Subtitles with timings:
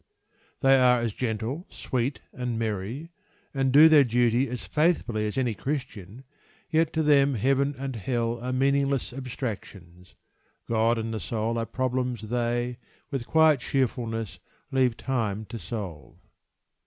[0.61, 3.11] They are as gentle, sweet, and merry,
[3.53, 6.23] and do their duty as faithfully as any Christian,
[6.71, 10.15] yet to them Heaven and Hell are meaningless abstractions;
[10.67, 12.79] God and the soul are problems they,
[13.11, 14.39] with quiet cheerfulness,
[14.71, 16.15] leave time to solve.